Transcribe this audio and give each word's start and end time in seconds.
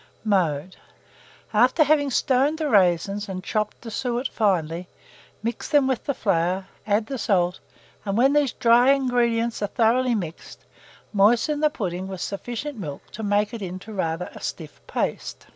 Mode. 0.25 0.77
After 1.53 1.83
having 1.83 2.09
stoned 2.09 2.57
the 2.57 2.67
raisins 2.71 3.29
and 3.29 3.43
chopped 3.43 3.81
the 3.81 3.91
suet 3.91 4.27
finely, 4.27 4.87
mix 5.43 5.69
them 5.69 5.85
with 5.85 6.05
the 6.05 6.15
flour, 6.15 6.65
add 6.87 7.05
the 7.05 7.19
salt, 7.19 7.59
and 8.03 8.17
when 8.17 8.33
these 8.33 8.53
dry 8.53 8.93
ingredients 8.93 9.61
are 9.61 9.67
thoroughly 9.67 10.15
mixed, 10.15 10.65
moisten 11.13 11.59
the 11.59 11.69
pudding 11.69 12.07
with 12.07 12.19
sufficient 12.19 12.79
milk 12.79 13.11
to 13.11 13.21
make 13.21 13.53
it 13.53 13.61
into 13.61 13.93
rather 13.93 14.31
a 14.33 14.41
stiff 14.41 14.81
paste. 14.87 15.45